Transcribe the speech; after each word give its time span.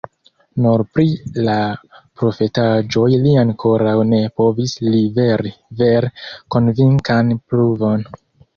Nur 0.65 0.81
pri 0.93 1.03
la 1.47 1.57
profetaĵoj 2.21 3.05
li 3.27 3.35
ankoraŭ 3.43 3.95
ne 4.15 4.23
povis 4.43 4.75
liveri 4.89 5.55
vere 5.85 6.13
konvinkan 6.57 7.33
pruvon. 7.49 8.07